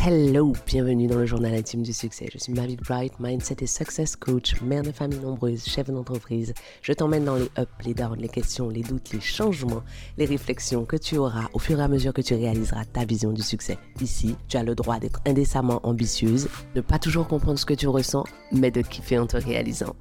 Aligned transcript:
Hello, 0.00 0.52
bienvenue 0.64 1.08
dans 1.08 1.18
le 1.18 1.26
journal 1.26 1.52
intime 1.52 1.82
du 1.82 1.92
succès. 1.92 2.28
Je 2.32 2.38
suis 2.38 2.52
Mavic 2.52 2.80
Bright, 2.82 3.18
mindset 3.18 3.56
et 3.62 3.66
success 3.66 4.14
coach, 4.14 4.60
mère 4.62 4.84
de 4.84 4.92
famille 4.92 5.18
nombreuse, 5.18 5.64
chef 5.64 5.90
d'entreprise. 5.90 6.54
Je 6.82 6.92
t'emmène 6.92 7.24
dans 7.24 7.34
les 7.34 7.46
ups, 7.58 7.84
les 7.84 7.94
downs, 7.94 8.16
les 8.16 8.28
questions, 8.28 8.68
les 8.68 8.82
doutes, 8.82 9.10
les 9.12 9.20
changements, 9.20 9.82
les 10.16 10.24
réflexions 10.24 10.84
que 10.84 10.96
tu 10.96 11.18
auras 11.18 11.48
au 11.52 11.58
fur 11.58 11.80
et 11.80 11.82
à 11.82 11.88
mesure 11.88 12.12
que 12.12 12.20
tu 12.20 12.34
réaliseras 12.34 12.84
ta 12.84 13.04
vision 13.04 13.32
du 13.32 13.42
succès. 13.42 13.76
Ici, 14.00 14.36
tu 14.46 14.56
as 14.56 14.62
le 14.62 14.76
droit 14.76 15.00
d'être 15.00 15.20
indécemment 15.26 15.80
ambitieuse, 15.82 16.48
ne 16.76 16.80
pas 16.80 17.00
toujours 17.00 17.26
comprendre 17.26 17.58
ce 17.58 17.66
que 17.66 17.74
tu 17.74 17.88
ressens, 17.88 18.24
mais 18.52 18.70
de 18.70 18.82
kiffer 18.82 19.18
en 19.18 19.26
te 19.26 19.36
réalisant. 19.36 19.96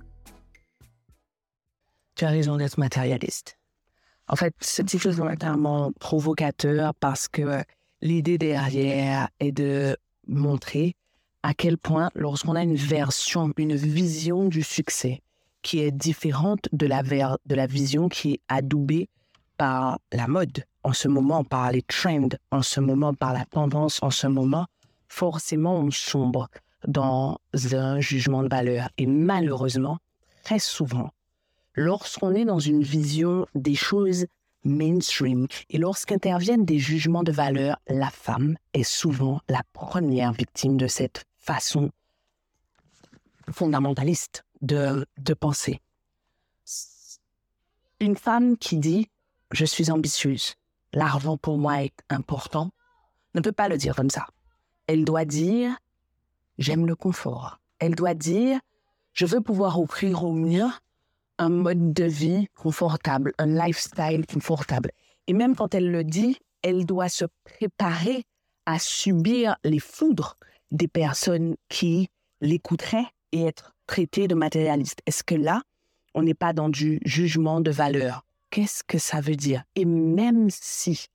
Tu 2.13 2.23
as 2.23 2.29
raison 2.29 2.57
d'être 2.57 2.77
matérialiste. 2.77 3.57
En 4.27 4.35
fait, 4.35 4.53
ce 4.61 4.83
titre 4.83 5.07
est 5.07 5.11
vraiment 5.11 5.91
provocateur 5.99 6.93
parce 6.93 7.27
que 7.27 7.63
L'idée 8.01 8.37
derrière 8.37 9.29
est 9.39 9.51
de 9.51 9.97
montrer 10.27 10.95
à 11.43 11.53
quel 11.53 11.77
point, 11.77 12.09
lorsqu'on 12.13 12.55
a 12.55 12.63
une 12.63 12.75
version, 12.75 13.51
une 13.57 13.75
vision 13.75 14.47
du 14.47 14.63
succès 14.63 15.21
qui 15.61 15.79
est 15.79 15.91
différente 15.91 16.67
de 16.71 16.85
la, 16.85 17.01
de 17.01 17.55
la 17.55 17.67
vision 17.67 18.09
qui 18.09 18.33
est 18.33 18.41
adoubée 18.47 19.09
par 19.57 19.99
la 20.11 20.27
mode 20.27 20.63
en 20.83 20.93
ce 20.93 21.07
moment, 21.07 21.43
par 21.43 21.71
les 21.71 21.81
trends 21.81 22.29
en 22.51 22.61
ce 22.61 22.79
moment, 22.79 23.13
par 23.13 23.33
la 23.33 23.45
tendance 23.45 24.01
en 24.03 24.11
ce 24.11 24.27
moment, 24.27 24.67
forcément 25.07 25.75
on 25.79 25.91
sombre 25.91 26.47
dans 26.87 27.39
un 27.73 27.99
jugement 27.99 28.43
de 28.43 28.49
valeur. 28.49 28.89
Et 28.97 29.07
malheureusement, 29.07 29.97
très 30.43 30.59
souvent, 30.59 31.11
lorsqu'on 31.75 32.35
est 32.35 32.45
dans 32.45 32.59
une 32.59 32.83
vision 32.83 33.47
des 33.55 33.75
choses 33.75 34.25
mainstream. 34.67 35.47
Et 35.69 35.77
lorsqu'interviennent 35.77 36.65
des 36.65 36.79
jugements 36.79 37.23
de 37.23 37.31
valeur, 37.31 37.77
la 37.87 38.09
femme 38.09 38.57
est 38.73 38.83
souvent 38.83 39.41
la 39.49 39.61
première 39.73 40.33
victime 40.33 40.77
de 40.77 40.87
cette 40.87 41.25
façon 41.39 41.91
fondamentaliste 43.51 44.43
de, 44.61 45.05
penser. 45.39 45.81
Une 47.99 48.17
femme 48.17 48.57
qui 48.57 48.77
dit 48.77 49.09
Je 49.51 49.65
suis 49.65 49.91
ambitieuse, 49.91 50.55
l'argent 50.93 51.37
pour 51.37 51.57
moi 51.57 51.83
est 51.83 51.97
important, 52.09 52.71
ne 53.33 53.41
peut 53.41 53.51
pas 53.51 53.69
le 53.69 53.77
dire 53.77 53.95
comme 53.95 54.09
ça. 54.09 54.27
Elle 54.87 55.05
doit 55.05 55.25
dire 55.25 55.77
J'aime 56.57 56.87
le 56.87 56.95
confort. 56.95 57.59
Elle 57.79 57.95
doit 57.95 58.15
dire 58.15 58.59
Je 59.13 59.25
veux 59.25 59.41
pouvoir 59.41 59.79
offrir 59.79 60.23
au 60.23 60.33
mieux 60.33 60.69
un 61.37 61.49
mode 61.49 61.93
de 61.93 62.05
vie 62.05 62.47
confortable, 62.55 63.33
un 63.37 63.47
lifestyle 63.47 64.25
confortable. 64.25 64.91
Et 65.27 65.33
même 65.33 65.55
quand 65.55 65.75
elle 65.75 65.91
le 65.91 66.03
dit, 66.03 66.37
elle 66.61 66.85
doit 66.85 67.09
se 67.09 67.25
préparer 67.43 68.23
à 68.65 68.79
subir 68.79 69.55
les 69.63 69.79
foudres 69.79 70.37
des 70.71 70.87
personnes 70.87 71.55
qui 71.69 72.09
l'écouteraient 72.41 73.07
et 73.31 73.43
être 73.43 73.75
traitées 73.85 74.27
de 74.27 74.35
matérialiste. 74.35 75.01
Est-ce 75.05 75.23
que 75.23 75.35
là, 75.35 75.61
on 76.13 76.23
n'est 76.23 76.33
pas 76.33 76.53
dans 76.53 76.69
du 76.69 76.99
jugement 77.05 77.61
de 77.61 77.71
valeur? 77.71 78.25
Qu'est-ce 78.49 78.83
que 78.83 78.97
ça 78.97 79.21
veut 79.21 79.35
dire? 79.35 79.63
Et 79.75 79.85
même 79.85 80.49
si 80.49 81.07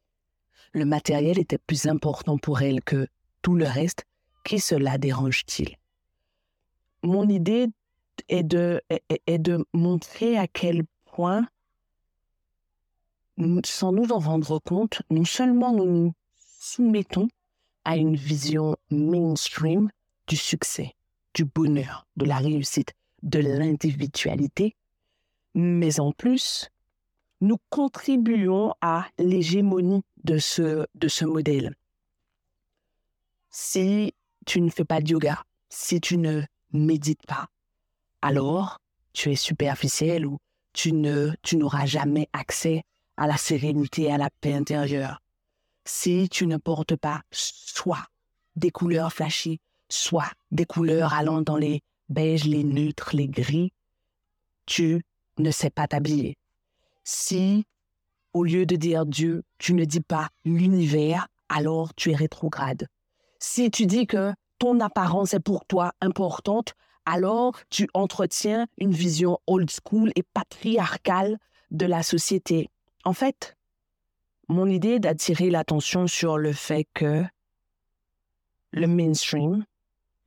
le 0.73 0.85
matériel 0.85 1.39
était 1.39 1.59
plus 1.59 1.87
important 1.87 2.39
pour 2.39 2.63
elle 2.63 2.83
que 2.83 3.07
tout 3.43 3.55
le 3.55 3.67
reste, 3.67 4.05
qui 4.45 4.59
cela 4.59 4.99
dérange-t-il? 4.99 5.77
Mon 7.03 7.29
idée 7.29 7.67
et 8.29 8.43
de, 8.43 8.81
et, 9.27 9.39
de 9.39 9.65
montrer 9.73 10.39
à 10.39 10.47
quel 10.47 10.85
point, 11.07 11.47
sans 13.65 13.93
nous 13.93 14.13
en 14.13 14.19
rendre 14.19 14.59
compte, 14.59 15.03
non 15.11 15.25
seulement 15.25 15.73
nous 15.73 15.87
nous 15.87 16.15
soumettons 16.37 17.29
à 17.85 17.97
une 17.97 18.17
vision 18.17 18.77
mainstream 18.91 19.91
du 20.27 20.37
succès, 20.37 20.95
du 21.35 21.45
bonheur, 21.45 22.07
de 22.17 22.25
la 22.25 22.39
réussite, 22.39 22.95
de 23.23 23.41
l'individualité, 23.41 24.77
mais 25.55 26.01
en 26.01 26.13
plus, 26.13 26.71
nous 27.41 27.59
contribuons 27.71 28.75
à 28.81 29.09
l'hégémonie 29.19 30.03
de 30.25 30.39
ce, 30.39 30.87
de 30.95 31.09
ce 31.09 31.25
modèle. 31.25 31.75
Si 33.51 34.15
tu 34.47 34.61
ne 34.61 34.71
fais 34.71 34.85
pas 34.85 35.01
de 35.01 35.11
yoga, 35.11 35.45
si 35.69 36.01
tu 36.01 36.19
ne 36.19 36.43
médites 36.73 37.27
pas, 37.27 37.49
alors 38.23 38.79
tu 39.13 39.31
es 39.31 39.37
superficiel 39.37 40.27
ou 40.27 40.39
tu 40.73 40.93
ne 40.93 41.33
tu 41.43 41.57
n'auras 41.57 41.87
jamais 41.87 42.29
accès 42.33 42.83
à 43.17 43.27
la 43.27 43.37
sérénité 43.37 44.03
et 44.03 44.13
à 44.13 44.19
la 44.19 44.31
paix 44.41 44.55
intérieure. 44.55 45.21
Si 45.85 46.29
tu 46.31 46.47
ne 46.47 46.57
portes 46.57 46.97
pas 46.97 47.23
soit 47.31 48.07
des 48.57 48.71
couleurs 48.71 49.13
flashy, 49.13 49.61
soit 49.89 50.31
des 50.51 50.65
couleurs 50.65 51.13
allant 51.13 51.43
dans 51.43 51.57
les 51.57 51.83
beiges, 52.09 52.45
les 52.45 52.65
neutres, 52.65 53.15
les 53.15 53.29
gris, 53.29 53.73
tu 54.67 55.03
ne 55.39 55.51
sais 55.51 55.71
pas 55.71 55.89
t'habiller. 55.89 56.37
Si, 57.05 57.65
au 58.33 58.45
lieu 58.45 58.65
de 58.65 58.77
dire 58.77 59.07
Dieu, 59.07 59.43
tu 59.59 59.75
ne 59.75 59.85
dis 59.85 60.01
pas 60.01 60.29
l'univers, 60.45 61.27
alors 61.49 61.95
tu 61.95 62.13
es 62.13 62.17
rétrograde. 62.17 62.87
Si 63.39 63.71
tu 63.71 63.87
dis 63.87 64.07
que 64.07 64.33
ton 64.59 64.79
apparence 64.81 65.35
est 65.35 65.41
pour 65.41 65.67
toi 65.67 65.93
importante, 66.01 66.75
alors 67.07 67.59
tu 67.71 67.89
entretiens 67.95 68.67
une 68.79 68.93
vision 68.93 69.39
old 69.47 69.71
school 69.71 70.13
et 70.17 70.23
patriarcale 70.23 71.39
de 71.71 71.87
la 71.87 72.03
société. 72.03 72.69
En 73.05 73.13
fait, 73.13 73.57
mon 74.49 74.67
idée 74.67 74.91
est 74.91 75.01
d'attirer 75.01 75.51
l'attention 75.51 76.07
sur 76.07 76.39
le 76.39 76.53
fait 76.53 76.87
que 76.95 77.25
le 78.73 78.87
mainstream, 78.87 79.65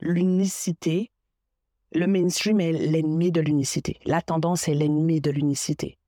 l'unicité, 0.00 1.10
le 1.92 2.06
mainstream 2.06 2.60
est 2.60 2.72
l'ennemi 2.72 3.30
de 3.30 3.40
l'unicité. 3.40 3.98
La 4.04 4.22
tendance 4.22 4.68
est 4.68 4.74
l'ennemi 4.74 5.20
de 5.20 5.30
l'unicité. 5.30 5.98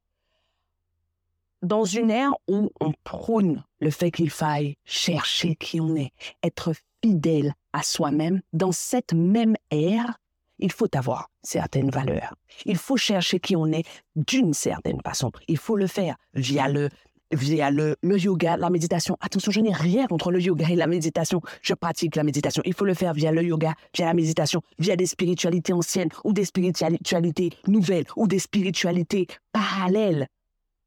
Dans 1.62 1.84
une 1.84 2.10
ère 2.10 2.34
où 2.46 2.70
on 2.80 2.92
prône 3.04 3.64
le 3.80 3.90
fait 3.90 4.10
qu'il 4.10 4.30
faille 4.30 4.76
chercher 4.84 5.56
qui 5.56 5.80
on 5.80 5.96
est, 5.96 6.12
être 6.42 6.72
fidèle 7.02 7.54
à 7.72 7.82
soi-même, 7.82 8.42
dans 8.52 8.72
cette 8.72 9.12
même 9.12 9.56
ère, 9.70 10.18
il 10.58 10.72
faut 10.72 10.94
avoir 10.96 11.30
certaines 11.42 11.90
valeurs. 11.90 12.34
Il 12.64 12.76
faut 12.76 12.96
chercher 12.96 13.40
qui 13.40 13.56
on 13.56 13.66
est 13.66 13.84
d'une 14.16 14.54
certaine 14.54 15.00
façon. 15.02 15.30
Il 15.46 15.58
faut 15.58 15.76
le 15.76 15.86
faire 15.86 16.16
via 16.34 16.68
le 16.68 16.88
via 17.30 17.70
le, 17.70 17.96
le 18.02 18.18
yoga, 18.18 18.56
la 18.56 18.70
méditation. 18.70 19.16
Attention, 19.20 19.52
je 19.52 19.60
n'ai 19.60 19.72
rien 19.72 20.06
contre 20.06 20.30
le 20.30 20.40
yoga 20.40 20.66
et 20.70 20.76
la 20.76 20.86
méditation. 20.86 21.42
Je 21.60 21.74
pratique 21.74 22.16
la 22.16 22.24
méditation. 22.24 22.62
Il 22.64 22.72
faut 22.74 22.86
le 22.86 22.94
faire 22.94 23.12
via 23.12 23.32
le 23.32 23.42
yoga, 23.42 23.74
via 23.94 24.06
la 24.06 24.14
méditation, 24.14 24.62
via 24.78 24.96
des 24.96 25.06
spiritualités 25.06 25.72
anciennes 25.72 26.08
ou 26.24 26.32
des 26.32 26.46
spiritualités 26.46 27.50
nouvelles 27.66 28.06
ou 28.16 28.26
des 28.26 28.38
spiritualités 28.38 29.26
parallèles. 29.52 30.28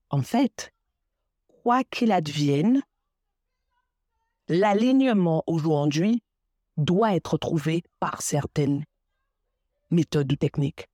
En 0.09 0.21
fait, 0.23 0.73
quoi 1.63 1.83
qu'il 1.83 2.11
advienne, 2.11 2.81
l'alignement 4.47 5.43
aujourd'hui 5.47 6.23
doit 6.77 7.15
être 7.15 7.37
trouvé 7.37 7.83
par 7.99 8.21
certaines 8.21 8.83
méthode 9.91 10.31
ou 10.31 10.35
technique. 10.35 10.87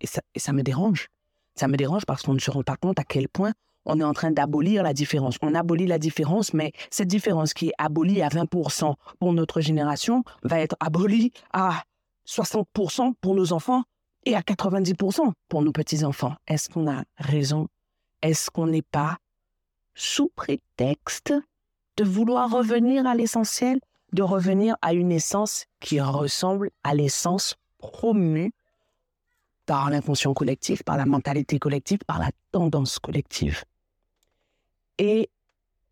Et 0.00 0.06
ça, 0.06 0.20
et 0.34 0.38
ça 0.38 0.52
me 0.52 0.62
dérange. 0.62 1.08
Ça 1.54 1.68
me 1.68 1.76
dérange 1.76 2.04
parce 2.06 2.22
qu'on 2.22 2.34
ne 2.34 2.38
se 2.38 2.50
rend 2.50 2.62
pas 2.62 2.76
compte 2.76 2.98
à 2.98 3.04
quel 3.04 3.28
point 3.28 3.52
on 3.84 3.98
est 4.00 4.04
en 4.04 4.12
train 4.12 4.30
d'abolir 4.30 4.82
la 4.82 4.94
différence. 4.94 5.36
On 5.42 5.54
abolit 5.54 5.86
la 5.86 5.98
différence, 5.98 6.54
mais 6.54 6.72
cette 6.90 7.08
différence 7.08 7.52
qui 7.52 7.68
est 7.68 7.74
abolie 7.78 8.22
à 8.22 8.28
20% 8.28 8.94
pour 9.18 9.32
notre 9.32 9.60
génération 9.60 10.22
va 10.42 10.60
être 10.60 10.76
abolie 10.80 11.32
à 11.52 11.82
60% 12.26 13.14
pour 13.20 13.34
nos 13.34 13.52
enfants 13.52 13.82
et 14.24 14.36
à 14.36 14.40
90% 14.40 15.32
pour 15.48 15.62
nos 15.62 15.72
petits-enfants. 15.72 16.34
Est-ce 16.46 16.68
qu'on 16.68 16.88
a 16.90 17.02
raison? 17.16 17.68
Est-ce 18.22 18.50
qu'on 18.50 18.68
n'est 18.68 18.82
pas 18.82 19.18
sous 19.94 20.30
prétexte 20.34 21.34
de 21.96 22.04
vouloir 22.04 22.50
revenir 22.50 23.06
à 23.06 23.14
l'essentiel, 23.14 23.80
de 24.12 24.22
revenir 24.22 24.76
à 24.80 24.94
une 24.94 25.10
essence 25.10 25.66
qui 25.80 26.00
ressemble 26.00 26.70
à 26.84 26.94
l'essence 26.94 27.56
promu 27.90 28.52
par 29.66 29.90
l'inconscient 29.90 30.34
collectif, 30.34 30.82
par 30.82 30.96
la 30.96 31.06
mentalité 31.06 31.58
collective, 31.58 32.00
par 32.06 32.18
la 32.18 32.30
tendance 32.50 32.98
collective. 32.98 33.64
Et 34.98 35.30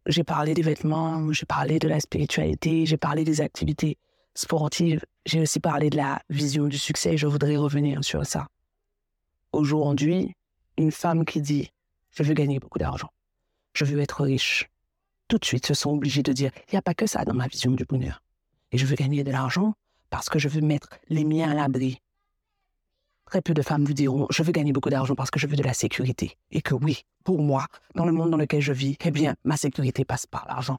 j'ai 0.06 0.24
parlé 0.24 0.54
des 0.54 0.62
vêtements, 0.62 1.32
j'ai 1.32 1.46
parlé 1.46 1.78
de 1.78 1.88
la 1.88 2.00
spiritualité, 2.00 2.86
j'ai 2.86 2.96
parlé 2.96 3.24
des 3.24 3.40
activités 3.40 3.98
sportives, 4.34 5.04
j'ai 5.26 5.40
aussi 5.40 5.60
parlé 5.60 5.90
de 5.90 5.96
la 5.96 6.22
vision 6.30 6.66
du 6.66 6.78
succès, 6.78 7.16
je 7.16 7.26
voudrais 7.26 7.56
revenir 7.56 8.02
sur 8.04 8.24
ça. 8.24 8.48
Aujourd'hui, 9.52 10.34
une 10.76 10.92
femme 10.92 11.24
qui 11.24 11.40
dit 11.40 11.70
je 12.10 12.22
veux 12.22 12.34
gagner 12.34 12.58
beaucoup 12.58 12.78
d'argent, 12.78 13.10
je 13.74 13.84
veux 13.84 14.00
être 14.00 14.22
riche, 14.22 14.68
tout 15.28 15.38
de 15.38 15.44
suite 15.44 15.66
se 15.66 15.74
sont 15.74 15.90
obligés 15.90 16.22
de 16.22 16.32
dire 16.32 16.50
il 16.68 16.74
n'y 16.74 16.78
a 16.78 16.82
pas 16.82 16.94
que 16.94 17.06
ça 17.06 17.24
dans 17.24 17.34
ma 17.34 17.46
vision 17.46 17.72
du 17.72 17.84
bonheur. 17.84 18.22
Et 18.72 18.78
je 18.78 18.86
veux 18.86 18.96
gagner 18.96 19.24
de 19.24 19.30
l'argent 19.30 19.74
parce 20.10 20.28
que 20.28 20.38
je 20.38 20.48
veux 20.48 20.60
mettre 20.60 20.88
les 21.08 21.24
miens 21.24 21.50
à 21.50 21.54
l'abri. 21.54 22.00
Très 23.26 23.40
peu 23.40 23.54
de 23.54 23.62
femmes 23.62 23.84
vous 23.84 23.94
diront, 23.94 24.26
je 24.30 24.42
veux 24.42 24.52
gagner 24.52 24.72
beaucoup 24.72 24.90
d'argent 24.90 25.14
parce 25.14 25.30
que 25.30 25.38
je 25.38 25.46
veux 25.46 25.56
de 25.56 25.62
la 25.62 25.72
sécurité. 25.72 26.36
Et 26.50 26.62
que 26.62 26.74
oui, 26.74 27.02
pour 27.24 27.40
moi, 27.40 27.66
dans 27.94 28.04
le 28.04 28.12
monde 28.12 28.30
dans 28.30 28.36
lequel 28.36 28.60
je 28.60 28.72
vis, 28.72 28.96
eh 29.04 29.10
bien, 29.12 29.36
ma 29.44 29.56
sécurité 29.56 30.04
passe 30.04 30.26
par 30.26 30.46
l'argent. 30.48 30.78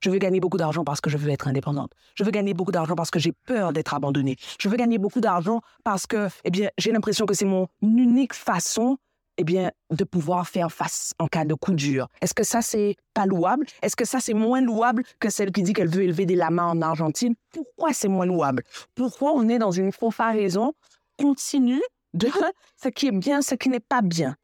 Je 0.00 0.10
veux 0.10 0.18
gagner 0.18 0.38
beaucoup 0.38 0.58
d'argent 0.58 0.84
parce 0.84 1.00
que 1.00 1.10
je 1.10 1.18
veux 1.18 1.28
être 1.30 1.48
indépendante. 1.48 1.90
Je 2.14 2.22
veux 2.22 2.30
gagner 2.30 2.54
beaucoup 2.54 2.70
d'argent 2.70 2.94
parce 2.94 3.10
que 3.10 3.18
j'ai 3.18 3.32
peur 3.32 3.72
d'être 3.72 3.94
abandonnée. 3.94 4.36
Je 4.60 4.68
veux 4.68 4.76
gagner 4.76 4.98
beaucoup 4.98 5.20
d'argent 5.20 5.60
parce 5.82 6.06
que, 6.06 6.28
eh 6.44 6.50
bien, 6.50 6.70
j'ai 6.78 6.92
l'impression 6.92 7.26
que 7.26 7.34
c'est 7.34 7.44
mon 7.44 7.66
unique 7.82 8.32
façon, 8.32 8.98
eh 9.38 9.44
bien, 9.44 9.70
de 9.90 10.04
pouvoir 10.04 10.48
faire 10.48 10.70
face 10.70 11.14
en 11.18 11.28
cas 11.28 11.44
de 11.44 11.54
coup 11.54 11.72
dur. 11.72 12.08
Est-ce 12.20 12.34
que 12.34 12.42
ça, 12.42 12.60
c'est 12.60 12.96
pas 13.14 13.24
louable? 13.24 13.66
Est-ce 13.82 13.94
que 13.94 14.04
ça, 14.04 14.18
c'est 14.20 14.34
moins 14.34 14.60
louable 14.60 15.04
que 15.20 15.30
celle 15.30 15.52
qui 15.52 15.62
dit 15.62 15.72
qu'elle 15.72 15.88
veut 15.88 16.02
élever 16.02 16.26
des 16.26 16.34
lamas 16.34 16.64
en 16.64 16.82
Argentine? 16.82 17.34
Pourquoi 17.52 17.92
c'est 17.92 18.08
moins 18.08 18.26
louable? 18.26 18.64
Pourquoi 18.96 19.32
on 19.32 19.48
est 19.48 19.58
dans 19.58 19.70
une 19.70 19.92
comparaison 19.92 20.74
continue 21.18 21.82
de 22.14 22.28
ce 22.82 22.88
qui 22.88 23.06
est 23.06 23.12
bien, 23.12 23.40
ce 23.40 23.54
qui 23.54 23.68
n'est 23.68 23.80
pas 23.80 24.02
bien? 24.02 24.36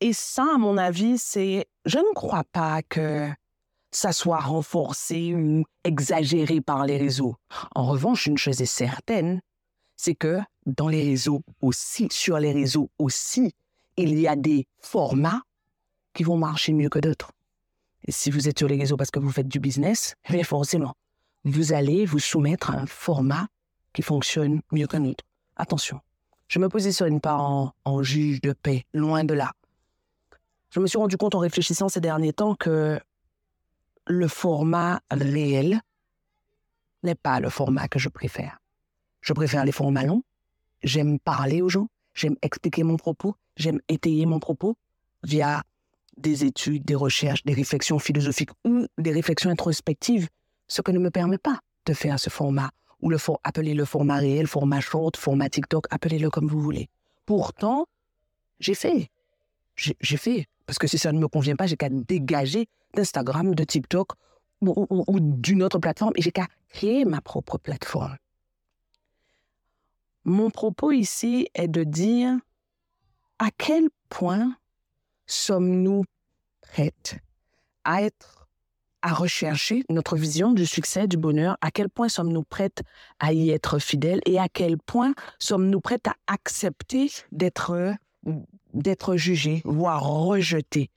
Et 0.00 0.12
ça, 0.12 0.44
à 0.54 0.58
mon 0.58 0.76
avis, 0.76 1.18
c'est, 1.18 1.66
je 1.86 1.98
ne 1.98 2.14
crois 2.14 2.44
pas 2.52 2.82
que 2.82 3.28
ça 3.90 4.12
soit 4.12 4.40
renforcé 4.40 5.34
ou 5.34 5.64
exagéré 5.84 6.60
par 6.60 6.84
les 6.84 6.98
réseaux. 6.98 7.36
En 7.74 7.86
revanche, 7.86 8.26
une 8.26 8.38
chose 8.38 8.60
est 8.60 8.66
certaine, 8.66 9.40
c'est 9.98 10.14
que 10.14 10.38
dans 10.64 10.88
les 10.88 11.02
réseaux 11.02 11.42
aussi, 11.60 12.08
sur 12.10 12.38
les 12.38 12.52
réseaux 12.52 12.88
aussi, 12.98 13.52
il 13.98 14.18
y 14.18 14.28
a 14.28 14.36
des 14.36 14.66
formats 14.80 15.42
qui 16.14 16.22
vont 16.22 16.38
marcher 16.38 16.72
mieux 16.72 16.88
que 16.88 17.00
d'autres. 17.00 17.32
Et 18.04 18.12
si 18.12 18.30
vous 18.30 18.48
êtes 18.48 18.58
sur 18.58 18.68
les 18.68 18.78
réseaux 18.78 18.96
parce 18.96 19.10
que 19.10 19.18
vous 19.18 19.32
faites 19.32 19.48
du 19.48 19.58
business, 19.58 20.14
bien 20.30 20.44
forcément, 20.44 20.94
vous 21.44 21.72
allez 21.72 22.06
vous 22.06 22.20
soumettre 22.20 22.70
à 22.70 22.78
un 22.78 22.86
format 22.86 23.48
qui 23.92 24.02
fonctionne 24.02 24.62
mieux 24.70 24.86
qu'un 24.86 25.04
autre. 25.04 25.24
Attention, 25.56 26.00
je 26.46 26.60
me 26.60 26.68
positionne 26.68 27.20
pas 27.20 27.36
en, 27.36 27.72
en 27.84 28.02
juge 28.02 28.40
de 28.40 28.52
paix, 28.52 28.86
loin 28.94 29.24
de 29.24 29.34
là. 29.34 29.52
Je 30.70 30.78
me 30.78 30.86
suis 30.86 30.98
rendu 30.98 31.16
compte 31.16 31.34
en 31.34 31.40
réfléchissant 31.40 31.88
ces 31.88 32.00
derniers 32.00 32.32
temps 32.32 32.54
que 32.54 33.00
le 34.06 34.28
format 34.28 35.00
réel 35.10 35.80
n'est 37.02 37.16
pas 37.16 37.40
le 37.40 37.50
format 37.50 37.88
que 37.88 37.98
je 37.98 38.08
préfère. 38.08 38.60
Je 39.20 39.32
préfère 39.32 39.64
les 39.64 39.72
formats 39.72 40.04
longs. 40.04 40.22
J'aime 40.82 41.18
parler 41.18 41.62
aux 41.62 41.68
gens. 41.68 41.88
J'aime 42.14 42.36
expliquer 42.42 42.82
mon 42.82 42.96
propos. 42.96 43.34
J'aime 43.56 43.80
étayer 43.88 44.26
mon 44.26 44.38
propos 44.38 44.76
via 45.22 45.62
des 46.16 46.44
études, 46.44 46.84
des 46.84 46.94
recherches, 46.94 47.44
des 47.44 47.54
réflexions 47.54 47.98
philosophiques 47.98 48.50
ou 48.64 48.86
des 48.98 49.12
réflexions 49.12 49.50
introspectives, 49.50 50.28
ce 50.66 50.82
que 50.82 50.90
ne 50.90 50.98
me 50.98 51.10
permet 51.10 51.38
pas 51.38 51.60
de 51.86 51.94
faire 51.94 52.18
ce 52.18 52.28
format, 52.28 52.70
ou 53.00 53.10
le 53.10 53.18
appelez 53.44 53.74
le 53.74 53.84
format 53.84 54.16
réel, 54.16 54.46
format 54.46 54.80
short, 54.80 55.16
format 55.16 55.48
TikTok, 55.48 55.86
appelez-le 55.90 56.30
comme 56.30 56.48
vous 56.48 56.60
voulez. 56.60 56.88
Pourtant, 57.24 57.86
j'ai 58.60 58.74
fait. 58.74 59.10
J'ai 59.76 60.16
fait. 60.16 60.46
Parce 60.66 60.78
que 60.78 60.86
si 60.86 60.98
ça 60.98 61.12
ne 61.12 61.18
me 61.18 61.28
convient 61.28 61.56
pas, 61.56 61.66
j'ai 61.66 61.76
qu'à 61.76 61.88
dégager 61.88 62.66
d'Instagram, 62.94 63.54
de 63.54 63.64
TikTok 63.64 64.10
ou, 64.60 65.20
d'une 65.20 65.62
autre 65.62 65.78
plateforme 65.78 66.12
et 66.16 66.22
j'ai 66.22 66.32
qu'à 66.32 66.46
créer 66.68 67.04
ma 67.04 67.20
propre 67.20 67.58
plateforme. 67.58 68.16
Mon 70.24 70.50
propos 70.50 70.92
ici 70.92 71.48
est 71.54 71.68
de 71.68 71.84
dire 71.84 72.36
à 73.38 73.50
quel 73.56 73.88
point 74.08 74.56
sommes-nous 75.26 76.04
prêtes 76.60 77.18
à 77.84 78.02
être, 78.02 78.48
à 79.02 79.14
rechercher 79.14 79.84
notre 79.88 80.16
vision 80.16 80.52
du 80.52 80.66
succès, 80.66 81.06
du 81.06 81.16
bonheur, 81.16 81.56
à 81.60 81.70
quel 81.70 81.88
point 81.88 82.08
sommes-nous 82.08 82.42
prêtes 82.42 82.82
à 83.20 83.32
y 83.32 83.50
être 83.50 83.78
fidèles? 83.78 84.20
Et 84.26 84.38
à 84.38 84.48
quel 84.48 84.76
point 84.76 85.14
sommes-nous 85.38 85.80
prêtes 85.80 86.08
à 86.08 86.16
accepter 86.26 87.10
d'être, 87.32 87.94
d'être 88.74 89.16
jugées, 89.16 89.62
voire 89.64 90.02
rejetées 90.02 90.90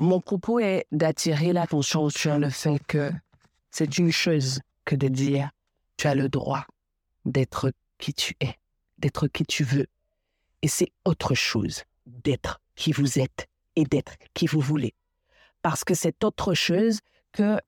mon 0.00 0.20
propos 0.20 0.58
est 0.58 0.86
d'attirer 0.92 1.52
l'attention 1.52 2.10
sur 2.10 2.38
le 2.38 2.50
fait 2.50 2.78
que 2.86 3.10
c'est 3.70 3.98
une 3.98 4.12
chose 4.12 4.60
que 4.84 4.94
de 4.94 5.08
dire 5.08 5.50
tu 5.96 6.06
as 6.06 6.14
le 6.14 6.28
droit 6.28 6.66
d'être 7.26 7.72
qui 7.98 8.14
tu 8.14 8.34
es, 8.40 8.54
d'être 8.98 9.28
qui 9.28 9.44
tu 9.44 9.64
veux. 9.64 9.86
Et 10.62 10.68
c'est 10.68 10.92
autre 11.04 11.34
chose 11.34 11.82
d'être 12.06 12.60
qui 12.74 12.92
vous 12.92 13.18
êtes 13.18 13.48
et 13.74 13.84
d'être 13.84 14.14
qui 14.32 14.46
vous 14.46 14.60
voulez. 14.60 14.94
Parce 15.62 15.84
que 15.84 15.94
c'est 15.94 16.24
autre 16.24 16.54
chose 16.54 17.00
que 17.32 17.60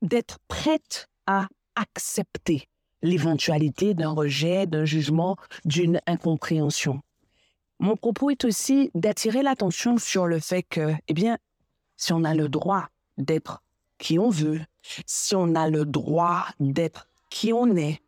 d'être 0.00 0.38
prête 0.48 1.08
à 1.26 1.48
accepter 1.74 2.68
l'éventualité 3.02 3.94
d'un 3.94 4.10
rejet, 4.10 4.66
d'un 4.66 4.84
jugement, 4.84 5.36
d'une 5.64 6.00
incompréhension. 6.06 7.02
Mon 7.80 7.96
propos 7.96 8.30
est 8.30 8.44
aussi 8.44 8.90
d'attirer 8.94 9.42
l'attention 9.42 9.98
sur 9.98 10.26
le 10.26 10.38
fait 10.38 10.62
que, 10.62 10.94
eh 11.08 11.12
bien, 11.12 11.38
si 11.96 12.12
on 12.12 12.24
a 12.24 12.34
le 12.34 12.48
droit 12.48 12.88
d'être 13.18 13.62
qui 13.98 14.18
on 14.18 14.30
veut, 14.30 14.60
si 15.06 15.34
on 15.34 15.54
a 15.54 15.68
le 15.68 15.84
droit 15.84 16.46
d'être 16.60 17.08
qui 17.30 17.52
on 17.52 17.74
est, 17.76 18.00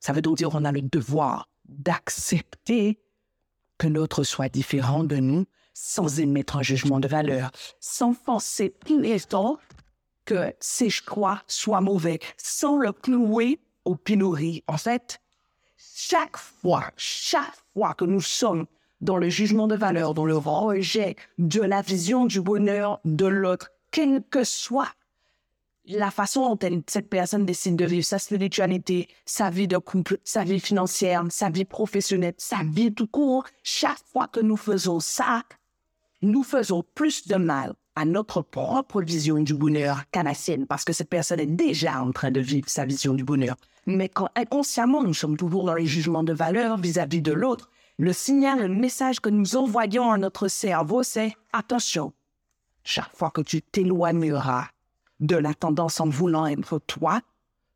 ça 0.00 0.12
veut 0.12 0.22
donc 0.22 0.38
dire 0.38 0.50
qu'on 0.50 0.64
a 0.64 0.72
le 0.72 0.82
devoir 0.82 1.48
d'accepter 1.68 2.98
que 3.78 3.86
l'autre 3.86 4.24
soit 4.24 4.48
différent 4.48 5.04
de 5.04 5.16
nous 5.16 5.46
sans 5.72 6.20
émettre 6.20 6.56
un 6.56 6.62
jugement 6.62 7.00
de 7.00 7.08
valeur, 7.08 7.50
sans 7.80 8.12
penser 8.12 8.74
temps 9.28 9.58
que 10.24 10.52
ses 10.60 10.90
choix 10.90 11.42
soient 11.46 11.80
mauvais, 11.80 12.18
sans 12.36 12.76
le 12.76 12.92
clouer 12.92 13.60
au 13.84 13.94
pilori. 13.94 14.62
En 14.66 14.76
fait, 14.76 15.20
chaque 15.78 16.36
fois, 16.36 16.84
chaque 16.96 17.56
fois 17.72 17.94
que 17.94 18.04
nous 18.04 18.20
sommes 18.20 18.66
dans 19.00 19.16
le 19.16 19.30
jugement 19.30 19.66
de 19.66 19.74
valeur, 19.74 20.12
dans 20.12 20.26
le 20.26 20.36
rejet 20.36 21.16
de 21.38 21.62
la 21.62 21.80
vision 21.80 22.26
du 22.26 22.40
bonheur 22.40 23.00
de 23.04 23.26
l'autre, 23.26 23.70
quelle 23.90 24.22
que 24.30 24.44
soit 24.44 24.92
la 25.98 26.10
façon 26.10 26.54
dont 26.54 26.82
cette 26.86 27.08
personne 27.08 27.44
décide 27.44 27.76
de 27.76 27.84
vivre 27.84 28.04
sa 28.04 28.18
spiritualité, 28.18 29.08
sa 29.24 29.50
vie 29.50 29.68
de 29.68 29.78
couple, 29.78 30.18
sa 30.24 30.44
vie 30.44 30.60
financière, 30.60 31.24
sa 31.30 31.50
vie 31.50 31.64
professionnelle, 31.64 32.34
sa 32.38 32.58
vie 32.64 32.92
tout 32.92 33.06
court, 33.06 33.44
chaque 33.62 34.04
fois 34.12 34.28
que 34.28 34.40
nous 34.40 34.56
faisons 34.56 35.00
ça, 35.00 35.42
nous 36.22 36.42
faisons 36.42 36.84
plus 36.94 37.26
de 37.26 37.36
mal 37.36 37.74
à 37.96 38.04
notre 38.04 38.42
propre 38.42 39.02
vision 39.02 39.38
du 39.38 39.54
bonheur 39.54 40.04
qu'à 40.12 40.22
la 40.22 40.34
sienne, 40.34 40.66
parce 40.66 40.84
que 40.84 40.92
cette 40.92 41.08
personne 41.08 41.40
est 41.40 41.46
déjà 41.46 42.00
en 42.00 42.12
train 42.12 42.30
de 42.30 42.40
vivre 42.40 42.68
sa 42.68 42.84
vision 42.84 43.14
du 43.14 43.24
bonheur. 43.24 43.56
Mais 43.86 44.08
quand 44.08 44.28
inconsciemment 44.36 45.02
nous 45.02 45.14
sommes 45.14 45.36
toujours 45.36 45.64
dans 45.64 45.74
les 45.74 45.86
jugements 45.86 46.22
de 46.22 46.32
valeur 46.32 46.76
vis-à-vis 46.76 47.18
-vis 47.18 47.22
de 47.22 47.32
l'autre, 47.32 47.68
le 47.98 48.12
signal, 48.12 48.60
le 48.60 48.68
message 48.68 49.20
que 49.20 49.28
nous 49.28 49.56
envoyons 49.56 50.10
à 50.10 50.18
notre 50.18 50.48
cerveau, 50.48 51.02
c'est 51.02 51.34
attention, 51.52 52.12
chaque 52.84 53.14
fois 53.14 53.30
que 53.30 53.42
tu 53.42 53.60
t'éloigneras 53.60 54.68
de 55.20 55.36
la 55.36 55.54
tendance 55.54 56.00
en 56.00 56.08
voulant 56.08 56.46
être 56.46 56.78
toi, 56.78 57.20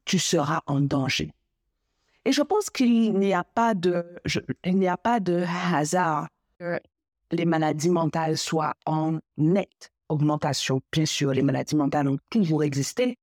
tu 0.05 0.19
seras 0.19 0.63
en 0.67 0.81
danger. 0.81 1.33
Et 2.25 2.33
je 2.33 2.43
pense 2.43 2.71
qu'il 2.71 3.15
n'y 3.15 3.35
a 3.35 3.45
pas 3.45 3.75
de, 3.75 4.05
il 4.65 4.79
n'y 4.79 4.89
a 4.89 4.97
pas 4.97 5.21
de 5.21 5.45
hasard 5.73 6.29
que 6.59 6.81
les 7.31 7.45
maladies 7.45 7.91
mentales 7.91 8.39
soient 8.39 8.75
en 8.87 9.19
nette 9.37 9.93
augmentation. 10.09 10.81
Bien 10.93 11.07
sûr, 11.07 11.33
les 11.33 11.43
maladies 11.43 11.77
mentales 11.77 12.09
ont 12.09 12.19
toujours 12.31 12.63
existé, 12.63 13.17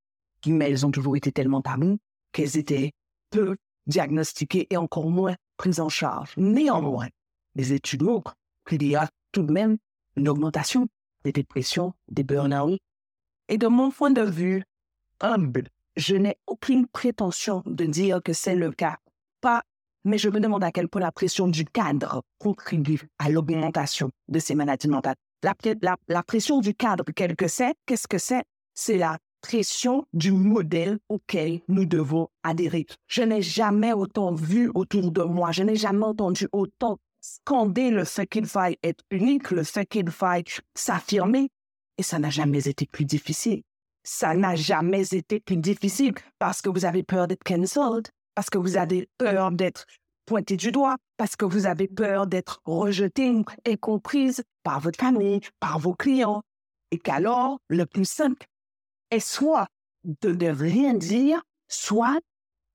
mais 0.46 0.70
elles 0.70 0.86
ont 0.86 0.92
toujours 0.92 1.16
été 1.16 1.32
tellement 1.32 1.62
taboues 1.62 1.98
qu'elles 2.32 2.58
étaient 2.58 2.92
peu 3.30 3.58
diagnostiquées 3.88 4.68
et 4.70 4.78
encore 4.78 5.10
moins 5.10 5.36
prise 5.58 5.80
en 5.80 5.90
charge. 5.90 6.34
Néanmoins, 6.38 7.10
les 7.56 7.74
études 7.74 8.04
montrent 8.04 8.36
qu'il 8.68 8.84
y 8.84 8.96
a 8.96 9.10
tout 9.32 9.44
de 9.44 9.52
même 9.52 9.78
une 10.16 10.30
augmentation 10.30 10.88
des 11.24 11.32
dépressions, 11.32 11.94
des 12.10 12.24
burn-out. 12.24 12.80
Et 13.52 13.58
de 13.58 13.68
mon 13.68 13.92
point 13.92 14.12
de 14.12 14.22
vue 14.22 14.64
humble, 15.20 15.68
je 15.98 16.16
n'ai 16.16 16.38
aucune 16.48 16.88
prétention 16.88 17.64
de 17.66 17.84
dire 17.84 18.24
que 18.24 18.32
c'est 18.32 18.56
le 18.56 18.72
cas. 18.72 18.96
Pas, 19.42 19.62
mais 20.06 20.18
je 20.18 20.30
me 20.30 20.40
demande 20.40 20.64
à 20.64 20.72
quel 20.72 20.88
point 20.88 21.02
la 21.02 21.12
pression 21.12 21.50
du 21.50 21.66
cadre 21.66 22.24
contribue 22.40 23.10
à 23.20 23.30
l'augmentation 23.30 24.10
de 24.30 24.40
ces 24.40 24.56
maladies 24.56 24.88
mentales. 24.88 25.18
La, 25.44 25.98
la 26.08 26.24
pression 26.24 26.62
du 26.62 26.74
cadre, 26.74 27.04
quel 27.14 27.36
que 27.36 27.50
c'est, 27.50 27.74
qu'est-ce 27.86 28.08
que 28.08 28.20
c'est? 28.20 28.44
C'est 28.74 28.98
la 28.98 29.18
pression 29.42 30.06
du 30.14 30.32
modèle 30.32 30.98
auquel 31.10 31.60
nous 31.68 31.84
devons 31.84 32.30
adhérer. 32.44 32.86
Je 33.08 33.24
n'ai 33.24 33.42
jamais 33.42 33.92
autant 33.92 34.34
vu 34.34 34.72
autour 34.74 35.12
de 35.12 35.24
moi, 35.24 35.52
je 35.52 35.64
n'ai 35.64 35.76
jamais 35.76 36.06
entendu 36.06 36.48
autant 36.54 37.00
scander 37.20 37.92
le 37.92 38.06
fait 38.06 38.28
qu'il 38.28 38.46
faille 38.46 38.78
être 38.82 39.04
unique, 39.12 39.52
le 39.52 39.66
fait 39.66 39.86
qu'il 39.86 40.10
faille 40.10 40.46
s'affirmer, 40.74 41.50
et 42.02 42.04
ça 42.04 42.18
n'a 42.18 42.32
jamais 42.32 42.68
été 42.68 42.88
plus 42.88 43.06
difficile. 43.06 43.62
Ça 44.04 44.34
n'a 44.34 44.56
jamais 44.56 45.14
été 45.14 45.40
plus 45.40 45.58
difficile 45.58 46.16
parce 46.40 46.60
que 46.60 46.70
vous 46.70 46.84
avez 46.84 47.04
peur 47.04 47.28
d'être 47.28 47.44
cancelled, 47.44 48.10
parce 48.34 48.50
que 48.50 48.58
vous 48.58 48.76
avez 48.76 49.08
peur 49.20 49.52
d'être 49.52 49.86
pointé 50.26 50.58
du 50.58 50.72
doigt, 50.72 50.98
parce 51.18 51.36
que 51.36 51.46
vous 51.46 51.68
avez 51.68 51.88
peur 51.88 52.26
d'être 52.26 52.60
rejeté 52.66 53.32
et 53.66 53.78
comprise 53.78 54.42
par 54.64 54.80
votre 54.80 54.98
famille, 54.98 55.42
par 55.60 55.78
vos 55.78 55.94
clients, 55.94 56.42
et 56.90 56.98
qu'alors, 56.98 57.60
le 57.68 57.86
plus 57.86 58.10
simple, 58.10 58.48
est 59.12 59.20
soit 59.20 59.68
de 60.04 60.32
ne 60.32 60.50
rien 60.50 60.96
dire, 60.96 61.44
soit 61.68 62.20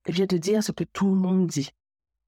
vient 0.06 0.26
de 0.26 0.38
dire 0.38 0.62
ce 0.62 0.70
que 0.70 0.84
tout 0.84 1.08
le 1.08 1.16
monde 1.16 1.48
dit. 1.48 1.70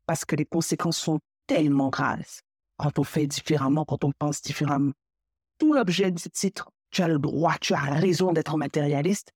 Parce 0.04 0.24
que 0.24 0.34
les 0.34 0.46
conséquences 0.46 0.98
sont 0.98 1.20
tellement 1.46 1.90
graves 1.90 2.40
quand 2.76 2.98
on 2.98 3.04
fait 3.04 3.28
différemment, 3.28 3.84
quand 3.84 4.02
on 4.02 4.10
pense 4.18 4.42
différemment. 4.42 4.94
Tout 5.58 5.72
l'objet 5.72 6.10
du 6.10 6.28
titre 6.30 6.72
tu 6.90 7.02
as 7.02 7.08
le 7.08 7.18
droit, 7.18 7.54
tu 7.60 7.74
as 7.74 7.80
raison 7.80 8.32
d'être 8.32 8.56
matérialiste, 8.56 9.32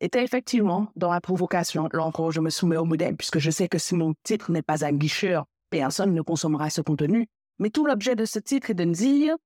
était 0.00 0.24
effectivement 0.24 0.88
dans 0.96 1.10
la 1.10 1.20
provocation. 1.20 1.88
Là 1.92 2.10
je 2.30 2.40
me 2.40 2.50
soumets 2.50 2.76
au 2.76 2.84
modèle 2.84 3.16
puisque 3.16 3.38
je 3.38 3.50
sais 3.50 3.68
que 3.68 3.78
si 3.78 3.94
mon 3.94 4.14
titre 4.22 4.50
n'est 4.50 4.62
pas 4.62 4.84
un 4.84 4.92
guicheur, 4.92 5.46
personne 5.70 6.14
ne 6.14 6.22
consommera 6.22 6.70
ce 6.70 6.80
contenu. 6.80 7.26
Mais 7.58 7.70
tout 7.70 7.86
l'objet 7.86 8.16
de 8.16 8.24
ce 8.24 8.38
titre 8.38 8.70
est 8.70 8.74
de 8.74 8.84
dire, 8.84 9.36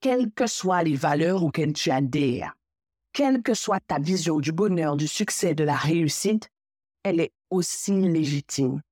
quelles 0.00 0.30
que 0.30 0.46
soient 0.46 0.82
les 0.82 0.94
valeurs 0.94 1.42
auxquelles 1.42 1.72
tu 1.72 1.90
adhères, 1.90 2.56
quelle 3.12 3.42
que 3.42 3.54
soit 3.54 3.80
ta 3.80 3.98
vision 3.98 4.38
du 4.38 4.52
bonheur, 4.52 4.96
du 4.96 5.08
succès, 5.08 5.54
de 5.54 5.64
la 5.64 5.74
réussite, 5.74 6.48
elle 7.02 7.20
est 7.20 7.32
aussi 7.50 7.92
légitime 7.92 8.82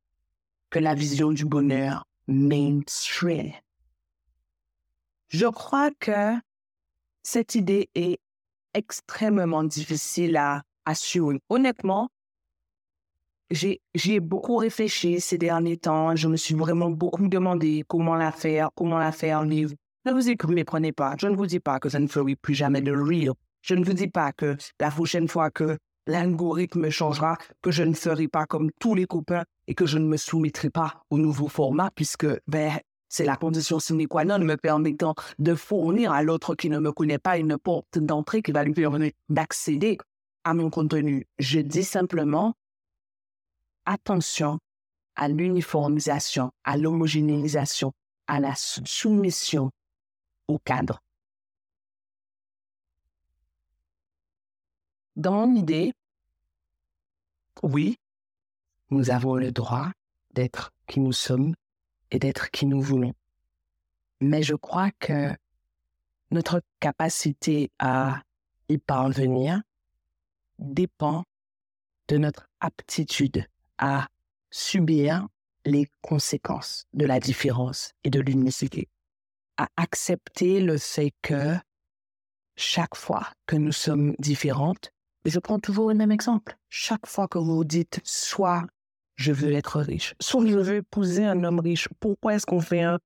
que 0.70 0.78
la 0.78 0.94
vision 0.94 1.30
du 1.30 1.44
bonheur 1.44 2.04
mainstream. 2.26 3.52
Je 5.28 5.46
crois 5.46 5.90
que 5.98 6.34
cette 7.24 7.56
idée 7.56 7.88
est 7.94 8.20
extrêmement 8.74 9.64
difficile 9.64 10.36
à 10.36 10.62
assurer. 10.84 11.40
Honnêtement, 11.48 12.10
j'ai 13.50 14.20
beaucoup 14.20 14.56
réfléchi 14.56 15.20
ces 15.20 15.38
derniers 15.38 15.78
temps. 15.78 16.14
Je 16.14 16.28
me 16.28 16.36
suis 16.36 16.54
vraiment 16.54 16.90
beaucoup 16.90 17.28
demandé 17.28 17.84
comment 17.88 18.14
la 18.14 18.30
faire, 18.30 18.70
comment 18.74 18.98
la 18.98 19.10
faire 19.12 19.42
livre. 19.42 19.74
Ne 20.04 20.12
vous 20.12 20.28
écoutez, 20.28 20.64
prenez 20.64 20.92
pas. 20.92 21.14
Je 21.18 21.28
ne 21.28 21.36
vous 21.36 21.46
dis 21.46 21.60
pas 21.60 21.80
que 21.80 21.88
ça 21.88 21.98
ne 21.98 22.06
ferait 22.06 22.36
plus 22.36 22.54
jamais 22.54 22.82
de 22.82 22.92
real. 22.92 23.32
Je 23.62 23.74
ne 23.74 23.84
vous 23.84 23.94
dis 23.94 24.08
pas 24.08 24.32
que 24.32 24.56
la 24.78 24.90
prochaine 24.90 25.28
fois 25.28 25.50
que 25.50 25.78
l'algorithme 26.06 26.90
changera, 26.90 27.38
que 27.62 27.70
je 27.70 27.82
ne 27.82 27.94
ferai 27.94 28.28
pas 28.28 28.44
comme 28.44 28.70
tous 28.78 28.94
les 28.94 29.06
copains 29.06 29.44
et 29.66 29.74
que 29.74 29.86
je 29.86 29.96
ne 29.96 30.06
me 30.06 30.18
soumettrai 30.18 30.68
pas 30.68 31.02
au 31.08 31.16
nouveau 31.16 31.48
format 31.48 31.90
puisque 31.94 32.26
ben, 32.46 32.78
c'est 33.14 33.24
la 33.24 33.36
condition 33.36 33.78
sine 33.78 34.08
qua 34.08 34.24
non 34.24 34.40
me 34.40 34.56
permettant 34.56 35.14
de 35.38 35.54
fournir 35.54 36.10
à 36.10 36.24
l'autre 36.24 36.56
qui 36.56 36.68
ne 36.68 36.80
me 36.80 36.90
connaît 36.90 37.20
pas 37.20 37.38
une 37.38 37.56
porte 37.56 37.96
d'entrée 37.96 38.42
qui 38.42 38.50
va 38.50 38.64
lui 38.64 38.72
permettre 38.72 39.16
d'accéder 39.28 39.98
à 40.42 40.52
mon 40.52 40.68
contenu. 40.68 41.28
Je 41.38 41.60
dis 41.60 41.84
simplement 41.84 42.54
attention 43.86 44.58
à 45.14 45.28
l'uniformisation, 45.28 46.50
à 46.64 46.76
l'homogénéisation, 46.76 47.92
à 48.26 48.40
la 48.40 48.56
soumission 48.56 49.70
au 50.48 50.58
cadre. 50.58 51.00
Dans 55.14 55.46
mon 55.46 55.54
idée, 55.54 55.92
oui, 57.62 57.96
nous 58.90 59.10
avons 59.10 59.36
le 59.36 59.52
droit 59.52 59.92
d'être 60.32 60.72
qui 60.88 60.98
nous 60.98 61.12
sommes 61.12 61.54
et 62.14 62.20
d'être 62.20 62.52
qui 62.52 62.64
nous 62.64 62.80
voulons. 62.80 63.12
Mais 64.20 64.44
je 64.44 64.54
crois 64.54 64.92
que 64.92 65.36
notre 66.30 66.62
capacité 66.78 67.72
à 67.80 68.22
y 68.68 68.78
parvenir 68.78 69.60
dépend 70.60 71.24
de 72.06 72.16
notre 72.16 72.48
aptitude 72.60 73.46
à 73.78 74.06
subir 74.50 75.26
les 75.64 75.88
conséquences 76.02 76.86
de 76.92 77.04
la 77.04 77.18
différence 77.18 77.92
et 78.04 78.10
de 78.10 78.20
l'unicité, 78.20 78.88
à 79.56 79.68
accepter 79.76 80.60
le 80.60 80.78
fait 80.78 81.12
que 81.20 81.56
chaque 82.54 82.94
fois 82.94 83.26
que 83.46 83.56
nous 83.56 83.72
sommes 83.72 84.14
différentes, 84.20 84.92
et 85.24 85.30
je 85.30 85.40
prends 85.40 85.58
toujours 85.58 85.88
le 85.88 85.96
même 85.96 86.12
exemple, 86.12 86.56
chaque 86.68 87.06
fois 87.08 87.26
que 87.26 87.38
vous 87.38 87.64
dites 87.64 88.00
soit 88.04 88.64
je 89.16 89.32
veux 89.32 89.52
être 89.52 89.80
riche. 89.80 90.14
Soit 90.20 90.46
je 90.46 90.58
veux 90.58 90.76
épouser 90.76 91.24
un 91.24 91.42
homme 91.44 91.60
riche. 91.60 91.88
Pourquoi 92.00 92.34
est-ce 92.34 92.46
qu'on 92.46 92.60
fait 92.60 92.82
un 92.82 92.98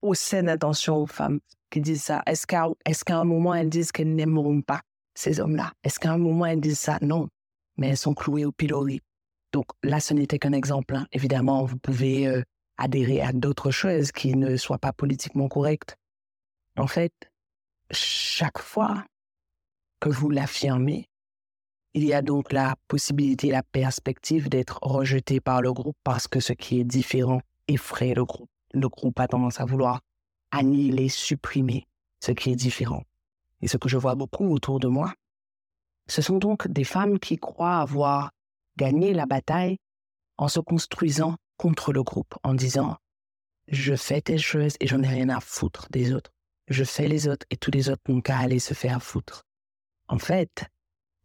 procès 0.00 0.42
d'intention 0.42 0.96
aux 0.96 1.06
femmes 1.06 1.40
qui 1.70 1.80
disent 1.80 2.04
ça? 2.04 2.22
Est-ce 2.26 2.46
qu'à 2.46 2.68
est 2.84 3.10
un 3.10 3.24
moment, 3.24 3.54
elles 3.54 3.70
disent 3.70 3.92
qu'elles 3.92 4.14
n'aimeront 4.14 4.62
pas 4.62 4.80
ces 5.14 5.40
hommes-là? 5.40 5.72
Est-ce 5.82 5.98
qu'à 5.98 6.12
un 6.12 6.18
moment, 6.18 6.46
elles 6.46 6.60
disent 6.60 6.78
ça? 6.78 6.98
Non. 7.02 7.28
Mais 7.76 7.88
elles 7.88 7.96
sont 7.96 8.14
clouées 8.14 8.44
au 8.44 8.52
pilori. 8.52 9.00
Donc 9.52 9.66
là, 9.82 10.00
ce 10.00 10.14
n'était 10.14 10.38
qu'un 10.38 10.52
exemple. 10.52 10.96
Hein. 10.96 11.06
Évidemment, 11.12 11.64
vous 11.64 11.78
pouvez 11.78 12.26
euh, 12.26 12.42
adhérer 12.78 13.20
à 13.22 13.32
d'autres 13.32 13.70
choses 13.70 14.12
qui 14.12 14.34
ne 14.34 14.56
soient 14.56 14.78
pas 14.78 14.92
politiquement 14.92 15.48
correctes. 15.48 15.96
En 16.76 16.86
fait, 16.86 17.12
chaque 17.90 18.58
fois 18.58 19.04
que 20.00 20.08
vous 20.08 20.30
l'affirmez, 20.30 21.08
il 21.96 22.04
y 22.04 22.12
a 22.12 22.20
donc 22.20 22.52
la 22.52 22.76
possibilité, 22.88 23.50
la 23.50 23.62
perspective 23.62 24.50
d'être 24.50 24.78
rejeté 24.82 25.40
par 25.40 25.62
le 25.62 25.72
groupe 25.72 25.96
parce 26.04 26.28
que 26.28 26.40
ce 26.40 26.52
qui 26.52 26.78
est 26.78 26.84
différent 26.84 27.40
effraie 27.68 28.12
le 28.12 28.26
groupe. 28.26 28.50
Le 28.74 28.86
groupe 28.90 29.18
a 29.18 29.26
tendance 29.26 29.60
à 29.60 29.64
vouloir 29.64 30.02
annihiler, 30.50 31.08
supprimer 31.08 31.86
ce 32.22 32.32
qui 32.32 32.50
est 32.50 32.56
différent. 32.56 33.02
Et 33.62 33.66
ce 33.66 33.78
que 33.78 33.88
je 33.88 33.96
vois 33.96 34.14
beaucoup 34.14 34.46
autour 34.50 34.78
de 34.78 34.88
moi, 34.88 35.14
ce 36.06 36.20
sont 36.20 36.36
donc 36.36 36.68
des 36.68 36.84
femmes 36.84 37.18
qui 37.18 37.38
croient 37.38 37.78
avoir 37.78 38.30
gagné 38.76 39.14
la 39.14 39.24
bataille 39.24 39.78
en 40.36 40.48
se 40.48 40.60
construisant 40.60 41.36
contre 41.56 41.94
le 41.94 42.02
groupe, 42.02 42.34
en 42.42 42.52
disant 42.52 42.98
je 43.68 43.96
fais 43.96 44.20
tes 44.20 44.36
choses 44.36 44.76
et 44.80 44.86
j'en 44.86 45.02
ai 45.02 45.08
rien 45.08 45.30
à 45.30 45.40
foutre 45.40 45.86
des 45.90 46.12
autres. 46.12 46.30
Je 46.68 46.84
fais 46.84 47.08
les 47.08 47.26
autres 47.26 47.46
et 47.48 47.56
tous 47.56 47.70
les 47.70 47.88
autres 47.88 48.02
n'ont 48.08 48.20
qu'à 48.20 48.36
aller 48.36 48.58
se 48.58 48.74
faire 48.74 49.02
foutre. 49.02 49.44
En 50.08 50.18
fait, 50.18 50.66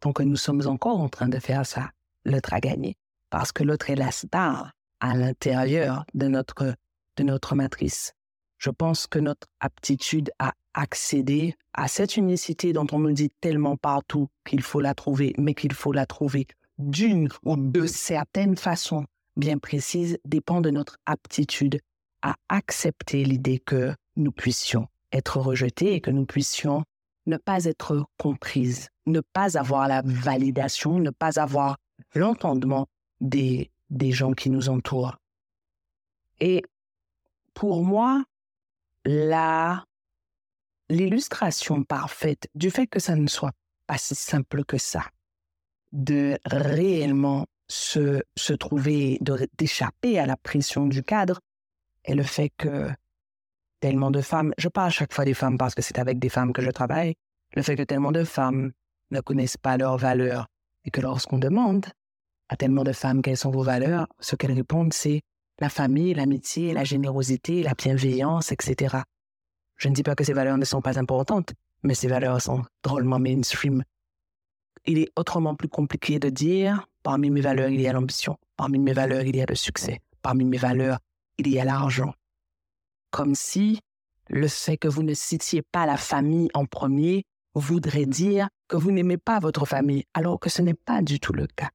donc 0.02 0.20
nous 0.20 0.36
sommes 0.36 0.66
encore 0.66 1.00
en 1.00 1.08
train 1.08 1.28
de 1.28 1.38
faire 1.38 1.64
ça. 1.64 1.90
L'autre 2.24 2.52
a 2.52 2.60
gagné. 2.60 2.96
Parce 3.30 3.52
que 3.52 3.64
l'autre 3.64 3.88
est 3.90 3.96
la 3.96 4.10
star 4.10 4.72
à 5.00 5.16
l'intérieur 5.16 6.04
de 6.14 6.28
notre, 6.28 6.74
de 7.16 7.22
notre 7.22 7.54
matrice. 7.54 8.12
Je 8.58 8.70
pense 8.70 9.06
que 9.06 9.18
notre 9.18 9.48
aptitude 9.60 10.30
à 10.38 10.52
accéder 10.74 11.54
à 11.74 11.88
cette 11.88 12.16
unicité 12.16 12.72
dont 12.72 12.86
on 12.92 12.98
me 12.98 13.12
dit 13.12 13.30
tellement 13.40 13.76
partout 13.76 14.28
qu'il 14.44 14.62
faut 14.62 14.80
la 14.80 14.94
trouver, 14.94 15.34
mais 15.38 15.54
qu'il 15.54 15.72
faut 15.72 15.92
la 15.92 16.06
trouver 16.06 16.46
d'une 16.78 17.28
ou 17.44 17.56
de 17.56 17.86
certaines 17.86 18.56
façons 18.56 19.04
bien 19.36 19.58
précises, 19.58 20.18
dépend 20.24 20.60
de 20.60 20.70
notre 20.70 20.98
aptitude 21.06 21.80
à 22.22 22.36
accepter 22.48 23.24
l'idée 23.24 23.58
que 23.58 23.94
nous 24.16 24.32
puissions 24.32 24.88
être 25.12 25.38
rejetés 25.38 25.94
et 25.94 26.00
que 26.00 26.10
nous 26.10 26.26
puissions 26.26 26.84
ne 27.26 27.36
pas 27.36 27.64
être 27.64 28.04
comprises, 28.18 28.88
ne 29.06 29.20
pas 29.20 29.58
avoir 29.58 29.88
la 29.88 30.02
validation, 30.04 30.98
ne 30.98 31.10
pas 31.10 31.40
avoir 31.40 31.76
l'entendement 32.14 32.88
des, 33.20 33.70
des 33.90 34.12
gens 34.12 34.32
qui 34.32 34.50
nous 34.50 34.68
entourent. 34.68 35.16
Et 36.40 36.62
pour 37.54 37.84
moi, 37.84 38.24
l'illustration 40.88 41.84
parfaite 41.84 42.48
du 42.54 42.70
fait 42.70 42.86
que 42.86 43.00
ça 43.00 43.14
ne 43.14 43.28
soit 43.28 43.52
pas 43.86 43.98
si 43.98 44.14
simple 44.14 44.64
que 44.64 44.78
ça, 44.78 45.04
de 45.92 46.38
réellement 46.44 47.46
se, 47.68 48.22
se 48.36 48.52
trouver, 48.52 49.18
d'échapper 49.58 50.18
à 50.18 50.26
la 50.26 50.36
pression 50.36 50.86
du 50.86 51.02
cadre, 51.02 51.40
est 52.04 52.14
le 52.14 52.22
fait 52.22 52.50
que 52.56 52.90
tellement 53.82 54.12
de 54.12 54.20
femmes, 54.20 54.54
je 54.58 54.68
parle 54.68 54.86
à 54.86 54.90
chaque 54.90 55.12
fois 55.12 55.24
des 55.24 55.34
femmes 55.34 55.58
parce 55.58 55.74
que 55.74 55.82
c'est 55.82 55.98
avec 55.98 56.20
des 56.20 56.28
femmes 56.28 56.52
que 56.52 56.62
je 56.62 56.70
travaille, 56.70 57.14
le 57.54 57.62
fait 57.62 57.74
que 57.74 57.82
tellement 57.82 58.12
de 58.12 58.22
femmes 58.22 58.70
ne 59.10 59.20
connaissent 59.20 59.56
pas 59.56 59.76
leurs 59.76 59.98
valeurs 59.98 60.46
et 60.84 60.90
que 60.92 61.00
lorsqu'on 61.00 61.38
demande 61.38 61.86
à 62.48 62.56
tellement 62.56 62.84
de 62.84 62.92
femmes 62.92 63.22
quelles 63.22 63.36
sont 63.36 63.50
vos 63.50 63.64
valeurs, 63.64 64.06
ce 64.20 64.36
qu'elles 64.36 64.52
répondent, 64.52 64.92
c'est 64.92 65.22
la 65.58 65.68
famille, 65.68 66.14
l'amitié, 66.14 66.72
la 66.72 66.84
générosité, 66.84 67.64
la 67.64 67.74
bienveillance, 67.74 68.52
etc. 68.52 68.98
Je 69.76 69.88
ne 69.88 69.94
dis 69.94 70.04
pas 70.04 70.14
que 70.14 70.22
ces 70.22 70.32
valeurs 70.32 70.58
ne 70.58 70.64
sont 70.64 70.80
pas 70.80 71.00
importantes, 71.00 71.52
mais 71.82 71.94
ces 71.94 72.06
valeurs 72.06 72.40
sont 72.40 72.62
drôlement 72.84 73.18
mainstream. 73.18 73.82
Il 74.84 74.98
est 74.98 75.10
autrement 75.16 75.56
plus 75.56 75.68
compliqué 75.68 76.20
de 76.20 76.28
dire, 76.28 76.86
parmi 77.02 77.30
mes 77.30 77.40
valeurs, 77.40 77.68
il 77.68 77.80
y 77.80 77.88
a 77.88 77.92
l'ambition, 77.92 78.36
parmi 78.56 78.78
mes 78.78 78.92
valeurs, 78.92 79.22
il 79.22 79.34
y 79.34 79.42
a 79.42 79.46
le 79.46 79.56
succès, 79.56 79.98
parmi 80.22 80.44
mes 80.44 80.56
valeurs, 80.56 80.98
il 81.38 81.48
y 81.48 81.58
a 81.58 81.64
l'argent, 81.64 82.14
comme 83.12 83.36
si 83.36 83.78
le 84.28 84.48
fait 84.48 84.76
que 84.76 84.88
vous 84.88 85.04
ne 85.04 85.14
citiez 85.14 85.62
pas 85.62 85.86
la 85.86 85.96
famille 85.96 86.48
en 86.54 86.66
premier 86.66 87.24
voudrait 87.54 88.06
dire 88.06 88.48
que 88.66 88.76
vous 88.76 88.90
n'aimez 88.90 89.18
pas 89.18 89.38
votre 89.38 89.66
famille, 89.66 90.04
alors 90.14 90.40
que 90.40 90.48
ce 90.48 90.62
n'est 90.62 90.74
pas 90.74 91.02
du 91.02 91.20
tout 91.20 91.34
le 91.34 91.46
cas. 91.46 91.70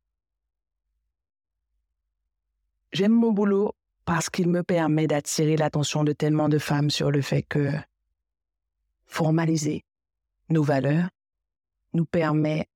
J'aime 2.91 3.13
mon 3.13 3.31
boulot 3.31 3.73
parce 4.05 4.29
qu'il 4.29 4.49
me 4.49 4.63
permet 4.63 5.07
d'attirer 5.07 5.55
l'attention 5.55 6.03
de 6.03 6.13
tellement 6.13 6.49
de 6.49 6.57
femmes 6.57 6.89
sur 6.89 7.11
le 7.11 7.21
fait 7.21 7.43
que 7.43 7.69
formaliser 9.05 9.85
nos 10.49 10.63
valeurs 10.63 11.09
nous 11.93 12.05
permet 12.05 12.67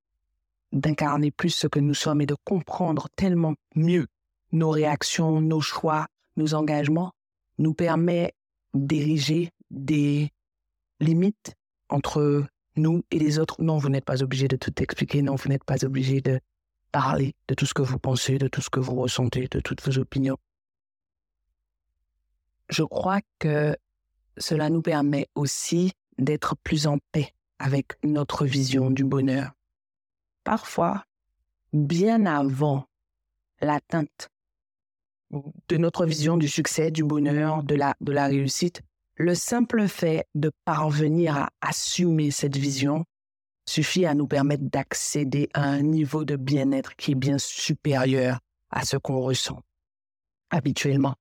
d'incarner 0.72 1.32
plus 1.32 1.50
ce 1.50 1.68
que 1.68 1.80
nous 1.80 1.94
sommes 1.94 2.22
et 2.22 2.26
de 2.26 2.36
comprendre 2.46 3.08
tellement 3.16 3.56
mieux 3.76 4.08
nos 4.52 4.70
réactions, 4.70 5.42
nos 5.42 5.62
choix, 5.62 6.08
nos 6.38 6.54
engagements, 6.54 7.14
nous 7.58 7.74
permet 7.74 8.34
d'ériger 8.74 9.52
des 9.70 10.32
limites 11.00 11.56
entre 11.90 12.46
nous 12.76 13.04
et 13.12 13.20
les 13.20 13.40
autres. 13.40 13.62
Non, 13.62 13.78
vous 13.78 13.90
n'êtes 13.90 14.06
pas 14.06 14.24
obligé 14.24 14.48
de 14.48 14.56
tout 14.56 14.82
expliquer. 14.82 15.22
Non, 15.22 15.36
vous 15.36 15.50
n'êtes 15.50 15.64
pas 15.64 15.84
obligé 15.84 16.22
de 16.22 16.40
parler 16.92 17.36
de 17.48 17.54
tout 17.54 17.66
ce 17.66 17.74
que 17.74 17.82
vous 17.82 18.00
pensez, 18.00 18.38
de 18.38 18.48
tout 18.48 18.62
ce 18.62 18.70
que 18.70 18.80
vous 18.80 18.96
ressentez, 18.96 19.48
de 19.48 19.60
toutes 19.60 19.82
vos 19.82 19.98
opinions. 19.98 20.38
Je 22.70 22.84
crois 22.84 23.20
que 23.40 23.76
cela 24.38 24.70
nous 24.70 24.82
permet 24.82 25.28
aussi 25.36 25.92
d'être 26.18 26.56
plus 26.64 26.88
en 26.88 26.98
paix 27.12 27.34
avec 27.60 27.94
notre 28.04 28.46
vision 28.46 28.90
du 28.90 29.04
bonheur. 29.04 29.52
Parfois, 30.44 31.06
bien 31.74 32.26
avant 32.26 32.86
l'atteinte 33.62 34.30
de 35.68 35.78
notre 35.78 36.06
vision 36.06 36.38
du 36.38 36.48
succès, 36.48 36.92
du 36.92 37.04
bonheur, 37.04 37.64
de 37.64 37.76
la, 37.76 37.96
de 38.02 38.12
la 38.12 38.28
réussite, 38.28 38.82
le 39.16 39.36
simple 39.36 39.88
fait 39.88 40.28
de 40.36 40.52
parvenir 40.66 41.38
à 41.38 41.50
assumer 41.62 42.32
cette 42.32 42.58
vision 42.58 43.06
suffit 43.68 44.06
à 44.06 44.14
nous 44.14 44.28
permettre 44.28 44.64
d'accéder 44.64 45.50
à 45.54 45.64
un 45.64 45.82
niveau 45.82 46.26
de 46.26 46.36
bien-être 46.36 46.96
qui 46.96 47.12
est 47.12 47.16
bien 47.16 47.38
supérieur 47.38 48.40
à 48.70 48.84
ce 48.86 48.98
qu'on 48.98 49.20
ressent 49.20 49.62
habituellement. 50.50 51.16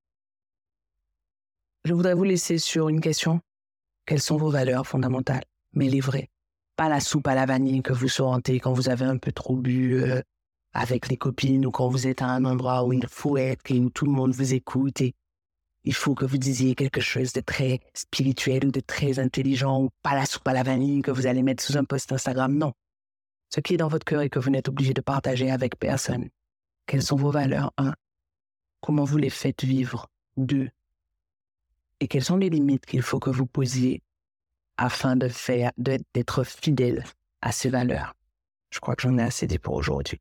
Je 1.85 1.95
voudrais 1.95 2.14
vous 2.14 2.25
laisser 2.25 2.59
sur 2.59 2.88
une 2.88 3.00
question. 3.00 3.40
Quelles 4.07 4.21
sont 4.21 4.37
vos 4.37 4.50
valeurs 4.50 4.87
fondamentales 4.87 5.45
Mais 5.73 5.88
les 5.88 6.00
vraies? 6.00 6.29
Pas 6.76 6.88
la 6.88 7.00
soupe 7.00 7.29
à 7.29 7.35
la 7.35 7.47
vanille 7.47 7.83
que 7.83 7.93
vous 7.93 8.09
sortez 8.09 8.61
quand 8.61 8.73
vous 8.73 8.88
avez 8.88 9.05
un 9.05 9.19
peu 9.19 9.33
trop 9.33 9.57
bu 9.57 10.02
euh, 10.02 10.21
avec 10.73 11.09
les 11.09 11.17
copines 11.17 11.67
ou 11.67 11.71
quand 11.71 11.89
vous 11.89 12.07
êtes 12.07 12.23
à 12.23 12.27
un 12.29 12.45
endroit 12.45 12.85
où 12.85 12.93
il 12.93 13.07
faut 13.09 13.37
être 13.37 13.71
et 13.71 13.81
où 13.81 13.91
tout 13.91 14.05
le 14.05 14.12
monde 14.12 14.33
vous 14.33 14.55
écoute 14.55 15.00
et 15.00 15.15
il 15.85 15.95
faut 15.95 16.15
que 16.15 16.27
vous 16.27 16.39
disiez 16.39 16.75
quelque 16.75 17.00
chose 17.00 17.33
de 17.33 17.41
très 17.41 17.81
spirituel 17.95 18.67
ou 18.67 18.71
de 18.71 18.81
très 18.81 19.19
intelligent 19.19 19.83
ou 19.83 19.91
pas 20.03 20.15
la 20.15 20.27
soupe 20.27 20.47
à 20.47 20.53
la 20.53 20.62
vanille 20.62 21.03
que 21.03 21.11
vous 21.11 21.27
allez 21.27 21.43
mettre 21.43 21.65
sous 21.65 21.77
un 21.77 21.85
post 21.85 22.12
Instagram. 22.12 22.57
Non. 22.57 22.73
Ce 23.49 23.61
qui 23.61 23.75
est 23.75 23.79
dans 23.79 23.89
votre 23.89 24.05
cœur 24.05 24.21
et 24.21 24.31
que 24.31 24.39
vous 24.39 24.50
n'êtes 24.50 24.69
obligé 24.69 24.93
de 24.93 25.00
partager 25.00 25.50
avec 25.50 25.79
personne. 25.79 26.29
Quelles 26.87 27.03
sont 27.03 27.17
vos 27.17 27.31
valeurs? 27.31 27.73
Un? 27.79 27.95
Comment 28.81 29.05
vous 29.05 29.17
les 29.17 29.31
faites 29.31 29.65
vivre? 29.65 30.09
Deux? 30.37 30.69
Et 32.00 32.09
quelles 32.09 32.25
sont 32.25 32.37
les 32.37 32.50
limites 32.50 32.87
qu'il 32.87 33.03
faut 33.03 33.19
que 33.19 33.31
vous 33.31 33.47
posiez 33.47 34.03
afin 34.77 35.17
de 35.17 35.29
faire, 35.29 35.73
d'être 35.79 36.45
fidèle 36.45 37.05
à 37.43 37.53
ces 37.53 37.71
valeurs? 37.71 38.15
Je 38.71 38.81
crois 38.81 38.97
que 38.97 39.03
j'en 39.03 39.19
ai 39.19 39.23
assez 39.23 39.47
dit 39.47 39.59
pour 39.59 39.75
aujourd'hui. 39.75 40.21